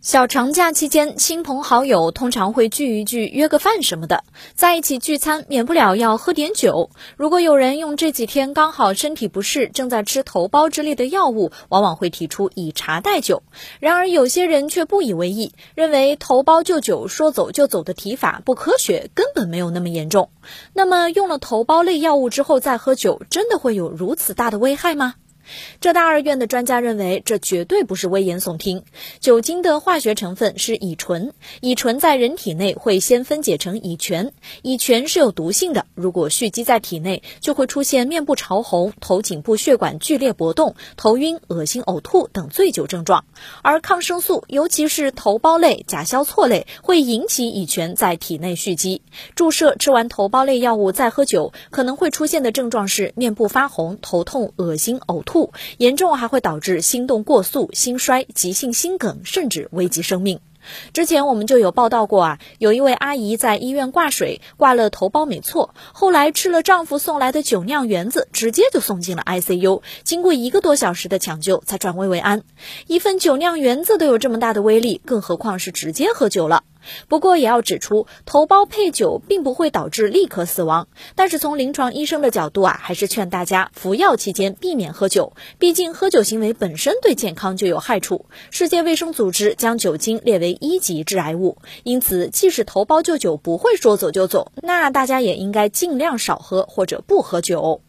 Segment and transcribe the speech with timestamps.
[0.00, 6.88] 小长假期间，亲朋好友通常会聚一聚，约个饭什么的，在一起聚餐，免不了要喝点酒。
[7.18, 13.42] 如果有人用这几天刚好身体不适，正在吃头孢之类的药物，往往会提出以茶代酒。
[13.78, 20.30] 然而，有些人却不以为意，认为头孢就酒，说走就走的提法不科学，根本没有那么严重。
[20.72, 25.16] 那么，用了头孢类药物之后再喝酒，真的会有如此大的危害吗？
[25.80, 28.84] 浙大二院的专家认为，这绝对不是危言耸听。
[29.18, 34.32] 酒精的化学成分是乙醇，乙醇在人体内会先分解成乙醛，
[34.62, 35.86] 乙醛是有毒性的。
[35.94, 43.24] 如果蓄积在体内，就会出现面部潮红、头颈部血管剧烈搏动、头晕、恶心、呕吐等醉酒症状。
[43.62, 49.02] 而抗生素，尤其是头孢类、甲硝唑类，会引起乙醛在体内蓄积。
[49.34, 55.29] 注射吃完头孢类药物再喝酒，可能会出现的症状是面部发红、头痛、恶心、呕吐。
[55.30, 60.40] 酷严重还会导致心动过速、心衰、急性心梗，甚至危及生命。
[60.92, 72.42] 之前我们就有报道过啊，有一位阿姨在医院挂水，挂了头孢没错，后来吃了丈夫送来的酒酿圆子，直接就送进了 ICU，经过一个多小时的抢救才转危为安。
[72.88, 76.64] 一份酒酿圆子都有这么大的威力，更何况是直接喝酒了。
[77.08, 80.88] 不过也要指出，头孢配酒并不会导致立刻死亡。
[81.14, 88.26] 但是从临床医生的角度啊，还是劝大家服药期间避免喝酒，毕竟喝酒行为本身对健康就有害处。
[88.50, 97.82] 世界卫生组织将酒精列为一级致癌物，因此即使头孢就酒不会说走就走，那大家也应该尽量少喝或者不喝酒。